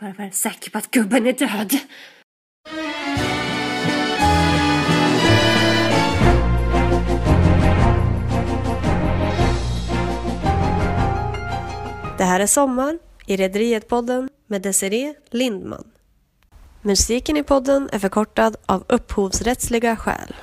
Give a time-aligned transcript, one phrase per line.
[0.00, 1.78] Bara vara säker på att gubben är död.
[12.18, 15.90] Det här är Sommar i Rederiet-podden med Desiree Lindman.
[16.82, 20.34] Musiken i podden är förkortad av upphovsrättsliga skäl.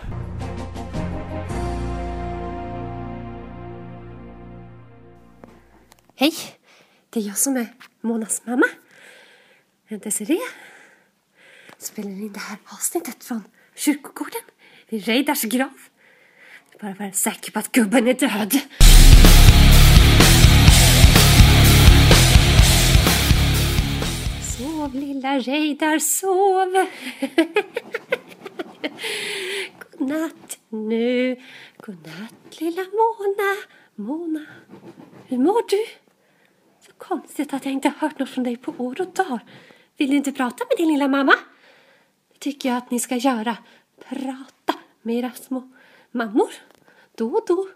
[6.16, 6.34] Hej,
[7.10, 7.68] det är jag som är
[8.02, 8.66] Monas mamma.
[9.98, 10.40] Desiree.
[11.78, 13.44] Spelar in det här avsnittet från
[13.76, 14.42] kyrkogården
[14.90, 15.74] vid Reidars grav.
[16.82, 18.54] Bara vara säker på att gubben är död.
[24.58, 26.74] Sov lilla Reidar, sov.
[29.80, 31.36] Godnatt nu.
[31.78, 33.56] Godnatt lilla Mona.
[33.96, 34.46] Mona,
[35.28, 35.86] hur mår du?
[36.86, 39.40] Så konstigt att jag inte hört något från dig på år och dagar.
[40.02, 41.34] Vill du inte prata med din lilla mamma?
[42.34, 43.58] Det tycker jag att ni ska göra.
[44.10, 45.72] Prata med era små
[46.12, 46.50] mammor.
[47.18, 47.68] Då och då.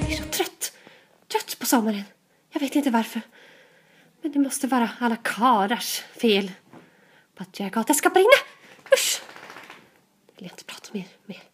[0.00, 0.72] Jag är så trött.
[1.28, 2.02] Trött på sommaren.
[2.50, 3.20] Jag vet inte varför.
[4.22, 6.52] Men det måste vara alla karars fel.
[7.34, 8.38] Patriarkatet ska brinna.
[8.94, 9.22] Usch!
[10.26, 11.06] Jag vill inte prata mer.
[11.26, 11.53] mer.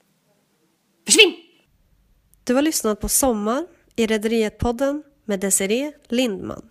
[2.51, 6.62] Du har lyssnat på Sommar i Rederiet-podden med Desiree Lindman.